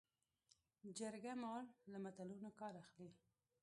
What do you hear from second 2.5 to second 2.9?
کار